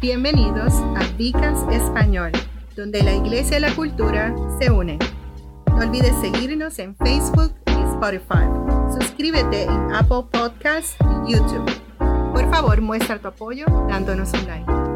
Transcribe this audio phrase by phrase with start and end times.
[0.00, 2.32] Bienvenidos a Vicas Español,
[2.74, 4.98] donde la iglesia y la cultura se unen.
[5.66, 8.48] No olvides seguirnos en Facebook y Spotify.
[8.98, 10.96] Suscríbete en Apple Podcasts
[11.26, 11.70] y YouTube.
[12.32, 14.89] Por favor, muestra tu apoyo dándonos un like.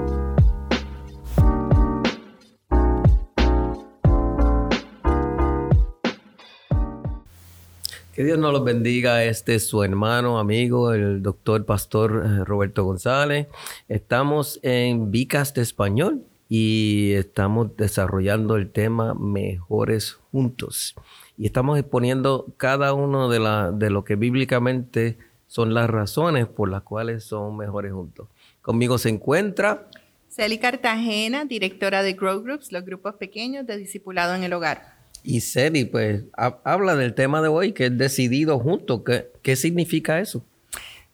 [8.15, 9.25] Que Dios nos los bendiga.
[9.25, 13.49] Este es su hermano, amigo, el doctor pastor eh, Roberto González.
[13.89, 20.95] Estamos en Vicas de Español y estamos desarrollando el tema Mejores Juntos.
[21.37, 26.69] Y estamos exponiendo cada uno de, la, de lo que bíblicamente son las razones por
[26.69, 28.29] las cuales son mejores juntos.
[28.63, 29.89] Conmigo se encuentra
[30.29, 34.94] Celi Cartagena, directora de Grow Groups, los grupos pequeños de discipulado en el hogar.
[35.27, 39.03] Y Celi, pues habla del tema de hoy, que es decidido juntos.
[39.07, 40.45] ¿Qué, ¿Qué significa eso?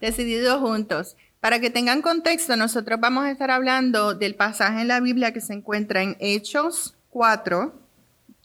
[0.01, 1.17] Decididos juntos.
[1.39, 5.41] Para que tengan contexto, nosotros vamos a estar hablando del pasaje en la Biblia que
[5.41, 7.73] se encuentra en Hechos 4,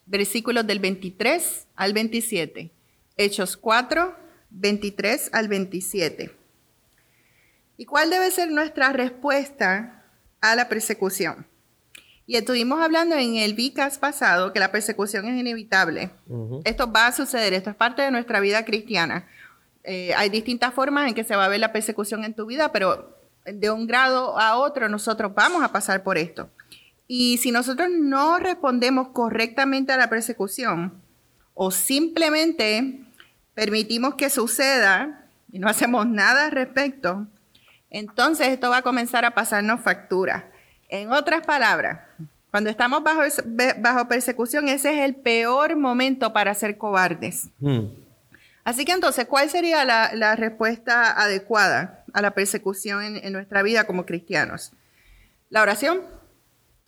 [0.06, 2.72] versículos del 23 al 27.
[3.18, 4.16] Hechos 4,
[4.52, 6.32] 23 al 27.
[7.78, 10.06] ¿Y cuál debe ser nuestra respuesta
[10.42, 11.48] a la persecución?
[12.28, 16.10] Y estuvimos hablando en el VICAS pasado que la persecución es inevitable.
[16.64, 19.28] Esto va a suceder, esto es parte de nuestra vida cristiana.
[19.84, 22.72] Eh, hay distintas formas en que se va a ver la persecución en tu vida,
[22.72, 23.16] pero
[23.46, 26.50] de un grado a otro nosotros vamos a pasar por esto.
[27.08, 30.94] Y si nosotros no respondemos correctamente a la persecución
[31.54, 33.02] o simplemente
[33.54, 37.28] permitimos que suceda y no hacemos nada al respecto,
[37.92, 40.52] entonces esto va a comenzar a pasarnos factura.
[40.90, 42.02] En otras palabras,
[42.52, 43.22] cuando estamos bajo,
[43.80, 47.50] bajo persecución, ese es el peor momento para ser cobardes.
[47.60, 47.88] Hmm.
[48.66, 54.06] Así que entonces, ¿cuál sería la, respuesta adecuada a la persecución en, nuestra vida como
[54.06, 54.72] cristianos?
[55.50, 56.02] La oración.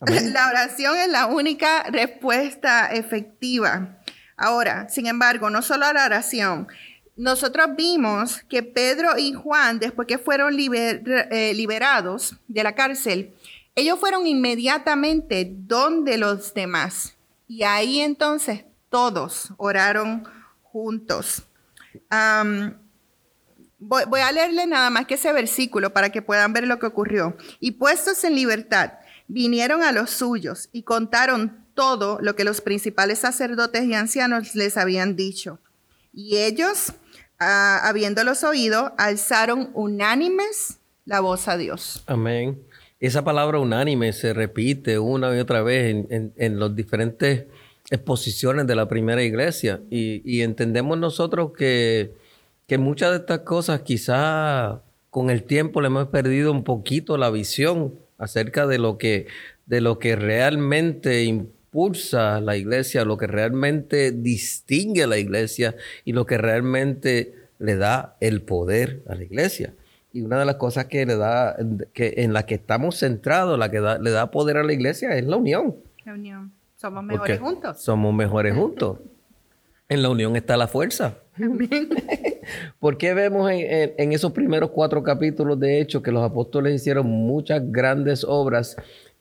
[0.00, 3.98] La oración es la única respuesta efectiva.
[4.36, 6.68] Ahora, sin embargo, no solo la oración.
[7.16, 13.34] Nosotros vimos que Pedro y Juan, después que fueron eh, liberados de la cárcel,
[13.78, 17.14] ellos fueron inmediatamente donde los demás.
[17.46, 20.26] Y ahí entonces todos oraron
[20.62, 21.44] juntos.
[23.78, 27.36] voy, a leerle nada más que ese versículo para que puedan ver lo que ocurrió.
[27.60, 28.94] Y puestos en libertad,
[29.28, 34.76] vinieron a los suyos y contaron todo lo que los principales sacerdotes y ancianos les
[34.76, 35.60] habían dicho.
[36.12, 36.94] Y ellos,
[37.38, 42.02] ah, habiéndolos oído, alzaron unánimes la voz a Dios.
[42.08, 42.67] Amén
[43.00, 47.44] esa palabra unánime se repite una y otra vez en, las diferentes
[47.90, 49.80] exposiciones de la primera iglesia.
[49.88, 52.12] Y, entendemos nosotros que,
[52.78, 57.94] muchas de estas cosas quizá con el tiempo le hemos perdido un poquito la visión
[58.18, 59.26] acerca de lo que,
[59.66, 66.12] de lo que realmente impulsa la iglesia, lo que realmente distingue a la iglesia y
[66.12, 69.74] lo que realmente le da el poder a la iglesia.
[70.18, 71.56] Y una de las cosas que le da,
[71.92, 75.24] que en la que estamos centrados, la que le da poder a la iglesia es
[75.24, 75.76] la unión.
[76.04, 76.52] La unión.
[76.74, 77.80] Somos mejores juntos.
[77.80, 78.98] Somos mejores juntos.
[79.88, 81.18] En la unión está la fuerza.
[82.80, 87.62] ¿Por qué vemos en, esos primeros cuatro capítulos de Hechos que los apóstoles hicieron muchas
[87.70, 88.76] grandes obras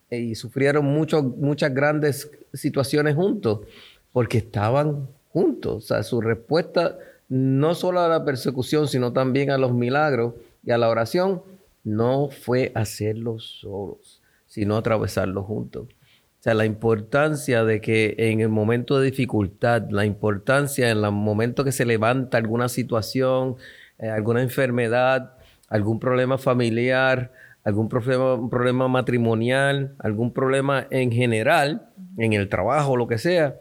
[0.10, 3.68] eh, y sufrieron muchas grandes situaciones juntos?
[4.12, 5.76] Porque estaban juntos.
[5.76, 6.98] O sea, su respuesta
[7.30, 10.34] no solo a la persecución, sino también a los milagros
[10.68, 11.44] y a la oración
[11.86, 15.88] no fue hacerlo solos, sino atravesarlo juntos.
[15.88, 21.12] O sea, la importancia de que en el momento de dificultad, la importancia en el
[21.14, 23.56] momento que se levanta alguna situación,
[23.98, 25.38] eh, alguna enfermedad,
[25.70, 27.32] algún problema familiar,
[27.64, 33.56] algún problema, matrimonial, algún problema en general, en el trabajo, lo que sea,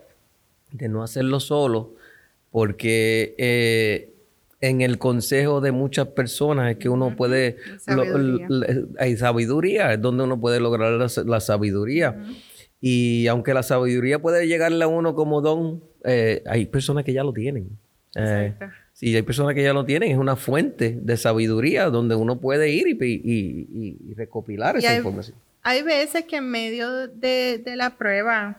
[0.73, 1.95] de no hacerlo solo,
[2.51, 4.16] porque eh,
[4.61, 7.57] en el consejo de muchas personas es que uno puede,
[8.99, 10.93] hay sabiduría, es donde uno puede lograr
[11.27, 12.23] la, sabiduría.
[12.81, 17.25] Y aunque la sabiduría puede llegarle a uno como don, eh, hay personas que ya
[17.25, 17.79] lo tienen.
[18.15, 18.55] Eh,
[18.95, 22.71] sí, hay personas que ya lo tienen, es una fuente de sabiduría donde uno puede
[22.71, 25.37] ir y, recopilar esa información.
[25.63, 28.59] Hay veces que en medio de, de la prueba,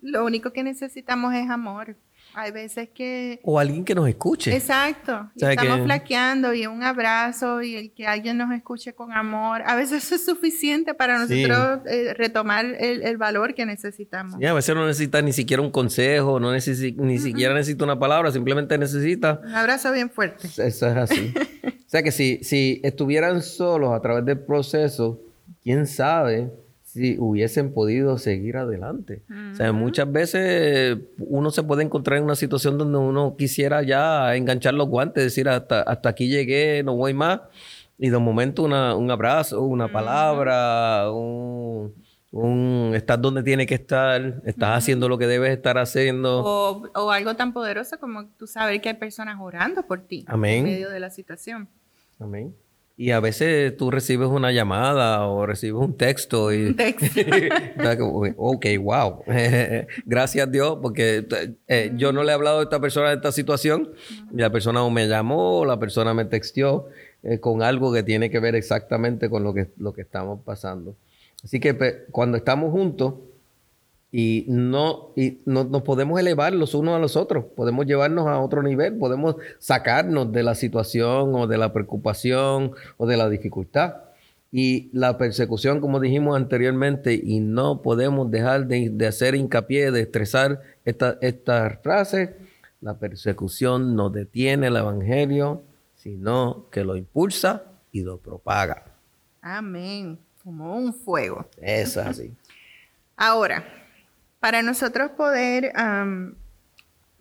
[0.00, 1.94] lo único que necesitamos es amor.
[2.38, 3.40] Hay veces que...
[3.42, 4.54] O alguien que nos escuche.
[4.54, 5.28] Exacto.
[5.34, 9.62] estamos flaqueando y un abrazo y el que alguien nos escuche con amor.
[9.66, 14.40] A veces eso es suficiente para nosotros eh, retomar el, valor que necesitamos.
[14.40, 17.98] Y a veces no necesita ni siquiera un consejo, no necesita, ni siquiera necesita una
[17.98, 19.40] palabra, simplemente necesita...
[19.44, 20.46] Un abrazo bien fuerte.
[20.46, 21.34] Eso es así.
[21.66, 25.20] o sea que si, si estuvieran solos a través del proceso,
[25.60, 26.52] quién sabe
[26.98, 29.22] si hubiesen podido seguir adelante.
[29.52, 34.34] O sea, muchas veces uno se puede encontrar en una situación donde uno quisiera ya
[34.36, 37.40] enganchar los guantes, decir, hasta, hasta aquí llegué, no voy más.
[37.98, 41.94] Y de momento un abrazo, una palabra, un,
[42.30, 46.44] un estás donde tiene que estar, estás haciendo lo que debes estar haciendo.
[46.44, 50.58] O, o, algo tan poderoso como tú saber que hay personas orando por ti Amén.
[50.58, 51.68] en medio de la situación.
[52.20, 52.54] Amén.
[53.00, 56.66] Y a veces tú recibes una llamada o recibes un texto y...
[56.66, 57.20] Un texto.
[58.36, 59.22] ok, wow.
[60.04, 61.24] Gracias Dios porque
[61.68, 63.92] eh, yo no le he hablado a esta persona de esta situación
[64.32, 66.88] y la persona o me llamó o la persona me texteó
[67.22, 70.96] eh, con algo que tiene que ver exactamente con lo que, lo que estamos pasando.
[71.44, 73.14] Así que cuando estamos juntos
[74.10, 78.40] y no, y no nos podemos elevar los unos a los otros, podemos llevarnos a
[78.40, 83.96] otro nivel, podemos sacarnos de la situación o de la preocupación o de la dificultad.
[84.50, 90.62] Y la persecución, como dijimos anteriormente, y no podemos dejar de, hacer hincapié, de estresar
[90.86, 92.36] esta, esta frase,
[92.80, 95.62] la persecución no detiene el Evangelio,
[95.96, 98.84] sino que lo impulsa y lo propaga.
[99.42, 100.18] Amén
[100.48, 101.46] como un fuego.
[101.58, 102.32] Es así.
[103.18, 103.62] Ahora,
[104.40, 105.72] para nosotros poder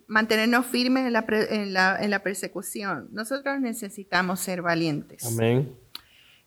[0.08, 5.25] mantenernos firmes en la, persecución, nosotros necesitamos ser valientes.
[5.25, 5.75] Amén.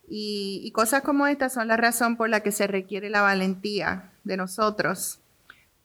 [0.08, 4.10] Y, y, cosas como estas son la razón por la que se requiere la valentía
[4.24, 5.20] de nosotros.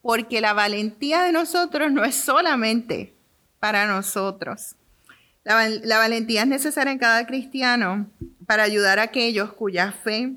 [0.02, 3.14] Porque la valentía de nosotros no es solamente
[3.60, 4.76] para nosotros.
[5.44, 8.08] La, la valentía es necesaria en cada cristiano
[8.48, 10.34] para ayudar a aquellos cuya fe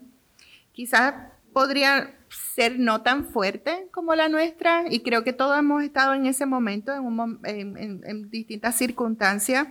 [0.73, 1.15] quizás
[1.53, 2.15] podría
[2.55, 6.47] ser no tan fuerte como la nuestra y creo que todos hemos estado en ese
[6.47, 6.93] momento
[7.45, 9.67] en, distintas circunstancias.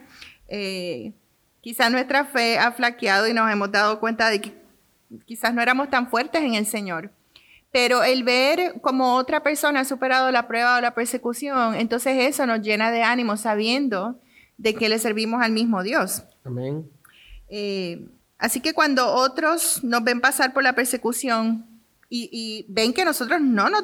[0.47, 1.13] Eh,
[1.61, 4.53] quizás nuestra fe ha flaqueado y nos hemos dado cuenta de que
[5.25, 7.11] quizás no éramos tan fuertes en el Señor.
[7.71, 12.45] Pero el ver como otra persona ha superado la prueba o la persecución, entonces eso
[12.45, 14.19] nos llena de ánimo sabiendo
[14.57, 16.23] de que le servimos al mismo Dios.
[16.43, 16.89] Amén.
[17.49, 21.65] Eh, Así que cuando otros nos ven pasar por la persecución
[22.09, 23.83] y, ven que nosotros no nos,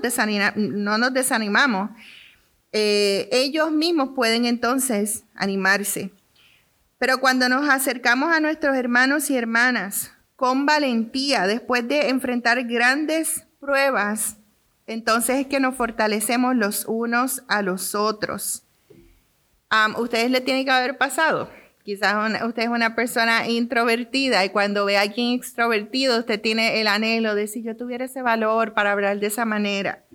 [0.55, 1.89] no nos desanimamos,
[2.71, 6.11] eh, ellos mismos pueden entonces animarse.
[6.97, 13.45] Pero cuando nos acercamos a nuestros hermanos y hermanas con valentía, después de enfrentar grandes
[13.59, 14.37] pruebas,
[14.87, 18.63] entonces es que nos fortalecemos los unos a los otros.
[19.97, 21.49] ustedes le tienen que haber pasado
[21.83, 26.87] Quizás usted es una persona introvertida y cuando ve a alguien extrovertido, usted tiene el
[26.87, 30.05] anhelo de si yo tuviera ese valor para hablar de esa manera.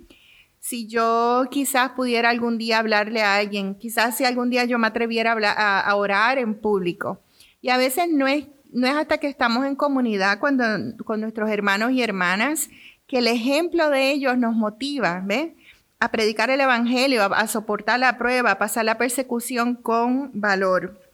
[0.60, 4.86] Si yo quizás pudiera algún día hablarle a alguien, quizás si algún día yo me
[4.86, 7.20] atreviera a, orar en público.
[7.60, 10.64] Y a veces no es, no es hasta que estamos en comunidad cuando,
[11.04, 12.70] con nuestros hermanos y hermanas
[13.06, 15.52] que el ejemplo de ellos nos motiva, ¿ves?
[16.00, 21.07] A predicar el Evangelio, a soportar la prueba, a pasar la persecución con valor.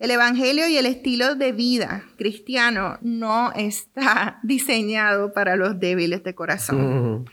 [0.00, 6.34] El Evangelio y el estilo de vida cristiano no está diseñado para los débiles de
[6.34, 7.28] corazón.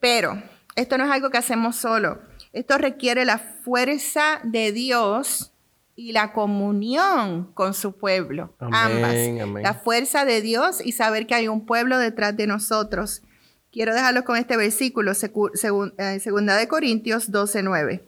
[0.00, 0.42] Pero
[0.74, 2.20] esto no es algo que hacemos solo.
[2.52, 5.52] Esto requiere la fuerza de Dios
[5.94, 8.52] y la comunión con su pueblo.
[8.58, 9.14] Ambas.
[9.62, 13.22] La fuerza de Dios y saber que hay un pueblo detrás de nosotros.
[13.70, 18.02] Quiero dejarlo con este versículo, eh, segunda de Corintios 12:9.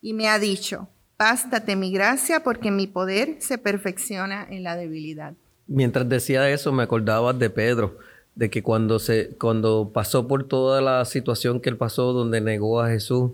[0.00, 0.88] Y me ha dicho,
[1.18, 5.34] Bástate mi gracia porque mi poder se perfecciona en la debilidad.
[5.66, 7.98] Mientras decía eso, me acordaba de Pedro,
[8.36, 12.80] de que cuando, se, cuando pasó por toda la situación que él pasó, donde negó
[12.80, 13.32] a Jesús,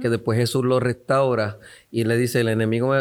[0.00, 1.58] que después Jesús lo restaura
[1.90, 2.94] y le dice, el enemigo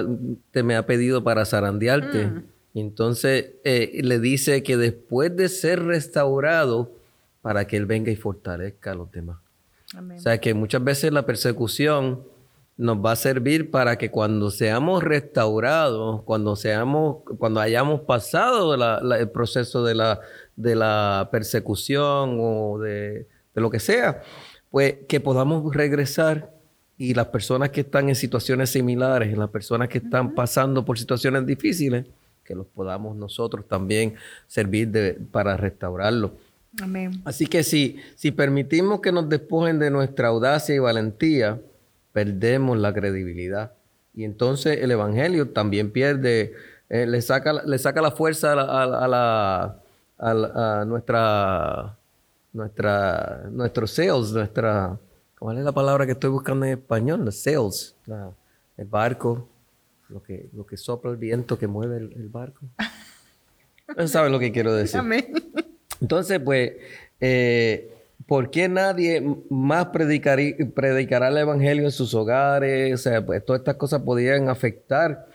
[0.52, 2.28] te me ha pedido para zarandearte.
[2.28, 2.44] Mm.
[2.76, 6.92] Entonces eh, le dice que después de ser restaurado,
[7.42, 9.38] para que él venga y fortalezca a los demás.
[9.96, 12.24] O sea que muchas veces la persecución
[12.78, 18.76] nos va a servir para que cuando seamos restaurados, cuando seamos, cuando hayamos pasado
[19.16, 20.20] el proceso de la,
[20.56, 24.22] de la persecución o de, lo que sea,
[24.70, 26.52] pues que podamos regresar
[26.98, 31.46] y las personas que están en situaciones similares, las personas que están pasando por situaciones
[31.46, 32.06] difíciles,
[32.44, 34.16] que los podamos nosotros también
[34.48, 36.34] servir de, para restaurarlo.
[36.82, 37.22] Amén.
[37.24, 41.62] Así que si, si permitimos que nos despojen de nuestra audacia y valentía,
[42.16, 43.74] perdemos la credibilidad.
[44.14, 46.54] Y entonces el Evangelio también pierde,
[46.88, 49.82] eh, le, saca, le saca la fuerza a, la,
[50.18, 51.98] a, nuestra,
[52.54, 54.98] nuestra, nuestros sales, nuestra,
[55.38, 57.26] ¿cuál es la palabra que estoy buscando en español?
[57.26, 57.98] Los sales,
[58.78, 59.50] el barco,
[60.08, 62.62] lo que, lo que sopla el viento que mueve el, barco.
[64.08, 65.02] ¿Saben lo que quiero decir?
[66.00, 66.72] Entonces, pues,
[67.20, 67.94] eh,
[68.28, 72.94] ¿por qué nadie más predicará el Evangelio en sus hogares?
[72.94, 75.28] O sea, pues todas estas cosas podrían afectar,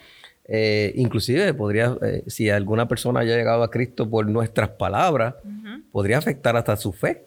[0.45, 5.35] eh, inclusive podría, eh, si alguna persona haya llegado a Cristo por nuestras palabras,
[5.93, 7.27] podría afectar hasta su fe.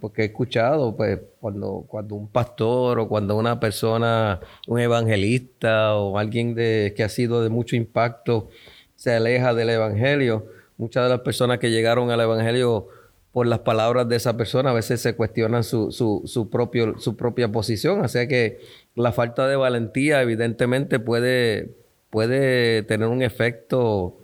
[0.00, 6.18] porque he escuchado, pues, cuando, cuando un pastor o cuando una persona, un evangelista o
[6.18, 8.48] alguien de, que ha sido de mucho impacto,
[8.96, 10.46] se aleja del evangelio,
[10.76, 12.88] muchas de las personas que llegaron al evangelio
[13.32, 17.50] por las palabras de esa persona, a veces se cuestionan su, su, propio, su propia
[17.52, 18.04] posición.
[18.04, 18.60] Así que
[18.94, 21.76] la falta de valentía evidentemente puede,
[22.10, 24.18] puede tener un efecto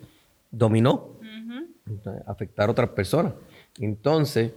[0.50, 1.18] dominó,
[2.26, 3.34] afectar a otras personas.
[3.78, 4.52] Entonces,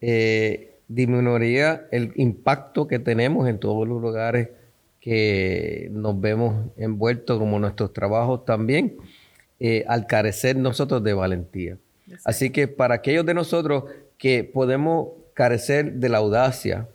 [0.00, 4.48] eh, disminuiría el impacto que tenemos en todos los lugares
[5.00, 8.96] que nos vemos envueltos, como nuestros trabajos también,
[9.60, 11.78] eh, al carecer nosotros de valentía.
[12.24, 13.84] Así que para aquellos de nosotros
[14.18, 16.88] que podemos carecer de la audacia,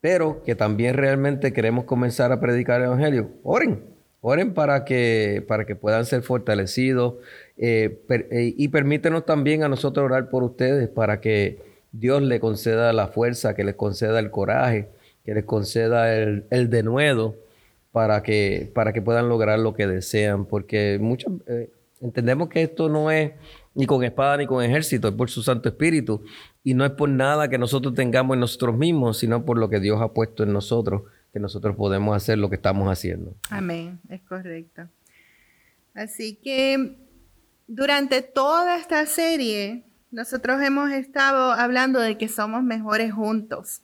[0.00, 3.82] pero que también realmente queremos comenzar a predicar el Evangelio, oren,
[4.20, 7.14] oren para que, para que puedan ser fortalecidos
[7.56, 11.58] eh, eh, y permítenos también a nosotros orar por ustedes para que
[11.92, 14.88] Dios les conceda la fuerza, que les conceda el coraje,
[15.24, 17.36] que les conceda el, el denuedo
[17.94, 21.70] para que, para que puedan lograr lo que desean, porque muchos eh,
[22.00, 23.30] entendemos que esto no es
[23.74, 26.24] ni con espada ni con ejército, es por su Santo Espíritu.
[26.62, 29.80] Y no es por nada que nosotros tengamos en nosotros mismos, sino por lo que
[29.80, 31.02] Dios ha puesto en nosotros,
[31.32, 33.34] que nosotros podemos hacer lo que estamos haciendo.
[33.50, 34.88] Amén, es correcto.
[35.94, 36.96] Así que
[37.66, 43.82] durante toda esta serie, nosotros hemos estado hablando de que somos mejores juntos.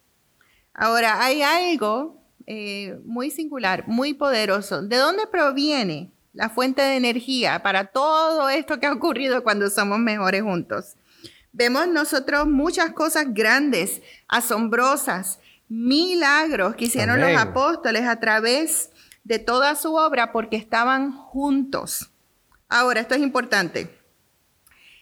[0.72, 4.82] Ahora, hay algo eh, muy singular, muy poderoso.
[4.82, 9.98] ¿De dónde proviene la fuente de energía para todo esto que ha ocurrido cuando somos
[9.98, 10.96] mejores juntos.
[11.52, 18.90] Vemos nosotros muchas cosas grandes, asombrosas, milagros que hicieron los apóstoles a través
[19.24, 22.10] de toda su obra porque estaban juntos.
[22.68, 23.96] Ahora, esto es importante.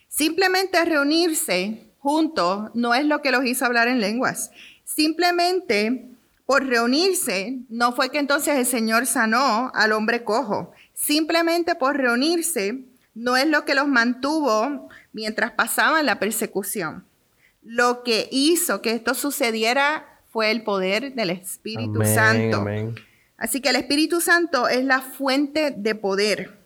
[0.08, 4.50] Simplemente reunirse juntos no es lo que los hizo hablar en lenguas.
[4.84, 6.08] Simplemente
[6.46, 12.84] por reunirse no fue que entonces el Señor sanó al hombre cojo simplemente por reunirse
[13.14, 17.04] no es lo que los mantuvo mientras pasaban la persecución.
[17.62, 22.66] Lo que hizo que esto sucediera fue el poder del Espíritu Santo.
[23.36, 26.58] Así que el Espíritu Santo es la fuente de poder.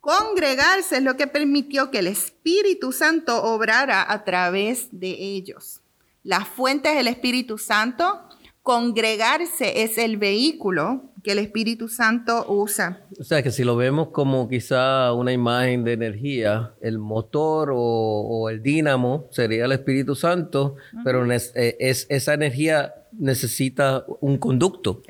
[0.00, 5.80] Congregarse es lo que permitió que el Espíritu Santo obrara a través de ellos.
[6.22, 8.20] La fuente es el Espíritu Santo.
[8.62, 13.06] Congregarse es el vehículo que el Espíritu Santo usa.
[13.18, 18.48] O sea, que si lo vemos como quizá una imagen de energía, el motor o,
[18.50, 25.02] el dínamo sería el Espíritu Santo, pero eh, es, esa energía necesita un conducto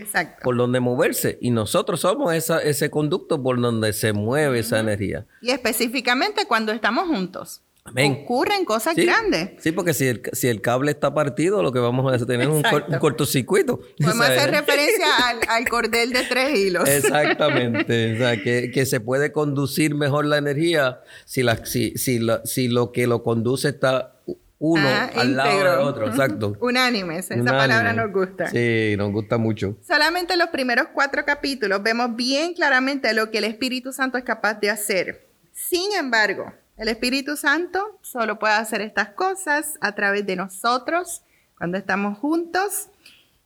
[0.42, 5.26] por donde moverse y nosotros somos ese conducto por donde se mueve esa energía.
[5.42, 7.62] Y específicamente cuando estamos juntos.
[7.96, 9.50] Ocurren cosas grandes.
[9.58, 12.48] Sí, porque si el, si el cable está partido, lo que vamos a tener es
[12.48, 12.62] un,
[12.98, 13.80] cortocircuito.
[13.98, 15.06] Podemos hacer referencia
[15.48, 16.88] al, cordel de tres hilos.
[16.88, 18.14] Exactamente.
[18.14, 22.92] o sea, que, se puede conducir mejor la energía si, la, si, si, si lo
[22.92, 24.14] que lo conduce está
[24.60, 26.06] uno ah, al lado del otro.
[26.06, 26.56] Exacto.
[26.60, 27.30] Unánimes.
[27.30, 28.50] Esa palabra nos gusta.
[28.50, 29.76] Sí, nos gusta mucho.
[29.80, 34.24] Solamente en los primeros cuatro capítulos vemos bien claramente lo que el Espíritu Santo es
[34.24, 35.28] capaz de hacer.
[35.52, 41.20] Sin embargo, el Espíritu Santo solo puede hacer estas cosas a través de nosotros,
[41.58, 42.88] cuando estamos juntos,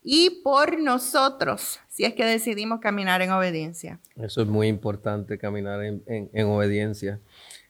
[0.05, 3.99] y por nosotros, si es que decidimos caminar en obediencia.
[4.15, 7.19] Eso es muy importante, caminar en, obediencia.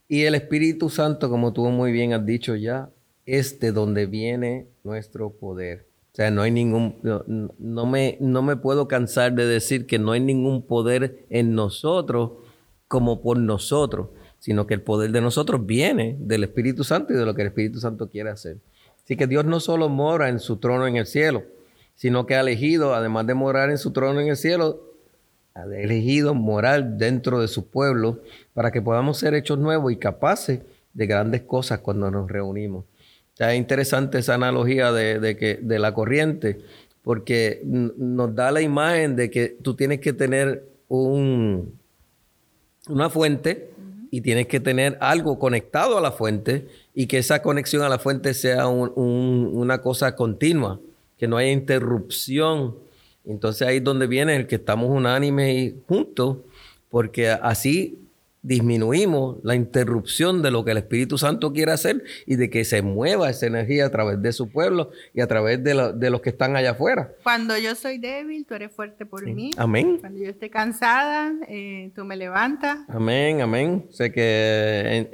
[0.06, 2.90] Y el Espíritu Santo, como tú muy bien has dicho ya,
[3.24, 5.86] es de donde viene nuestro poder.
[6.12, 6.98] O sea, no hay ningún,
[7.58, 12.32] no, me, no me puedo cansar de decir que no hay ningún poder en nosotros
[12.86, 14.08] como por nosotros
[14.44, 17.48] sino que el poder de nosotros viene del Espíritu Santo y de lo que el
[17.48, 18.58] Espíritu Santo quiere hacer.
[19.02, 21.44] Así que Dios no solo mora en su trono en el cielo,
[21.94, 24.82] sino que ha elegido, además de morar en su trono en el cielo,
[25.54, 28.20] ha elegido morar dentro de su pueblo
[28.52, 30.60] para que podamos ser hechos nuevos y capaces
[30.92, 32.84] de grandes cosas cuando nos reunimos.
[33.38, 36.60] es interesante esa analogía de, que, de la corriente,
[37.00, 41.80] porque nos da la imagen de que tú tienes que tener un,
[42.90, 43.72] una fuente
[44.14, 47.98] y tienes que tener algo conectado a la fuente y que esa conexión a la
[47.98, 50.78] fuente sea una cosa continua,
[51.18, 52.76] que no haya interrupción.
[53.24, 56.36] Entonces ahí es donde viene el que estamos unánimes y juntos,
[56.90, 57.98] porque así
[58.44, 62.82] disminuimos la interrupción de lo que el Espíritu Santo quiere hacer y de que se
[62.82, 66.54] mueva esa energía a través de su pueblo y a través de, los que están
[66.54, 67.14] allá afuera.
[67.22, 69.50] Cuando yo soy débil, tú eres fuerte por mí.
[69.56, 69.96] Amén.
[69.98, 72.80] Cuando yo esté cansada, eh, tú me levantas.
[72.88, 73.86] Amén, amén.
[73.88, 75.08] Sé que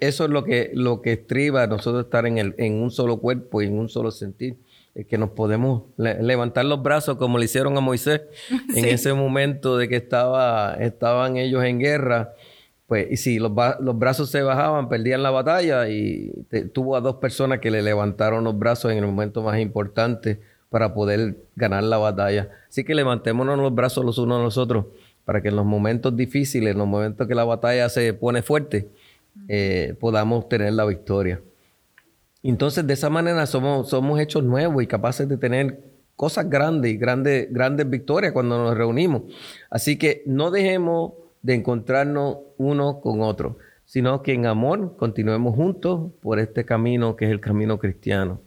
[0.00, 3.60] eso es lo que, lo que estriba nosotros estar en, el, en un solo cuerpo
[3.60, 4.56] y en un solo sentir
[5.08, 8.22] que nos podemos levantar los brazos como le hicieron a Moisés
[8.74, 12.34] en ese momento de que estaba, estaban ellos en guerra
[12.88, 16.32] pues, y si los, brazos se bajaban, perdían la batalla y
[16.72, 20.40] tuvo a dos personas que le levantaron los brazos en el momento más importante
[20.70, 22.48] para poder ganar la batalla.
[22.66, 24.86] Así que levantémonos los brazos los unos a los otros
[25.26, 28.88] para que en los momentos difíciles, en los momentos que la batalla se pone fuerte,
[29.48, 31.42] eh, podamos tener la victoria.
[32.42, 35.78] Entonces, de esa manera somos, somos hechos nuevos y capaces de tener
[36.16, 39.24] cosas grandes y grandes, grandes victorias cuando nos reunimos.
[39.68, 46.12] Así que no dejemos de encontrarnos uno con otro, sino que en amor continuemos juntos
[46.20, 48.40] por este camino que es el camino cristiano.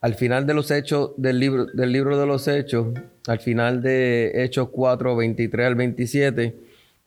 [0.00, 2.86] Al final de los hechos del libro, del libro de los hechos,
[3.26, 6.56] al final de Hechos 4, 23 al 27,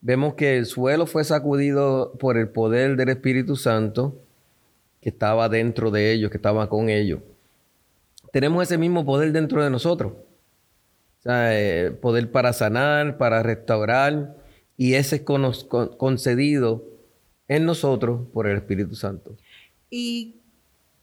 [0.00, 4.16] vemos que el suelo fue sacudido por el poder del Espíritu Santo
[5.00, 7.20] que estaba dentro de ellos, que estaba con ellos.
[8.32, 10.12] Tenemos ese mismo poder dentro de nosotros.
[11.24, 14.36] Eh, poder para sanar, para restaurar,
[14.76, 16.84] y ese es concedido
[17.48, 19.36] en nosotros por el Espíritu Santo.
[19.90, 20.36] Y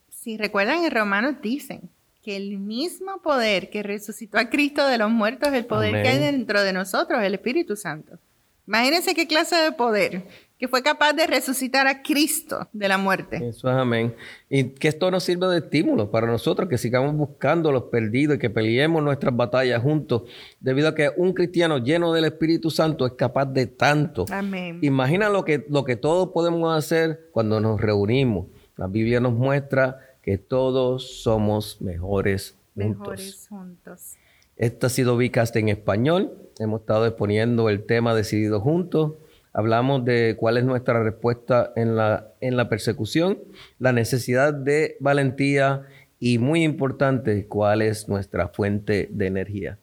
[0.10, 1.90] si recuerdan, en Romanos dicen
[2.24, 6.10] que el mismo poder que resucitó a Cristo de los muertos es el poder que
[6.10, 8.20] hay dentro de nosotros, el Espíritu Santo.
[8.68, 10.28] Imagínense qué clase de poder
[10.62, 13.38] que fue capaz de resucitar a Cristo de la muerte.
[13.38, 14.14] Eso es amén.
[14.48, 18.36] Y que esto nos sirva de estímulo para nosotros, que sigamos buscando a los perdidos
[18.36, 23.08] y que peleemos nuestras batallas juntos, debido a que un cristiano lleno del Espíritu Santo
[23.08, 24.28] es capaz de tanto.
[24.30, 24.78] Amén.
[24.84, 28.46] Imagina lo que, lo que todos podemos hacer cuando nos reunimos.
[28.78, 33.00] La Biblia nos muestra que todos somos mejores juntos.
[33.00, 34.14] Mejores juntos.
[34.58, 36.38] Esta ha sido Vicast en español.
[36.60, 39.14] Hemos estado exponiendo el tema Decidido Juntos
[39.54, 43.38] Hablamos de cuál es nuestra respuesta en la, en la persecución,
[43.80, 45.84] la necesidad de valentía
[46.20, 49.78] y muy importante, cuál es nuestra fuente de energía.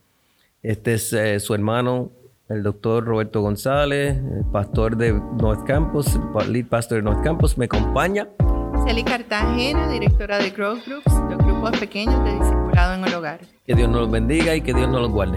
[0.63, 2.11] Este es eh, su hermano,
[2.49, 4.19] el doctor Roberto González,
[4.53, 8.29] pastor de North Campus, lead pastor de North Campus, me acompaña.
[8.87, 13.41] Celi Cartagena, directora de Growth Groups, los grupos pequeños de discipulado en el hogar.
[13.67, 15.37] Que Dios nos los bendiga y que Dios nos los guarde.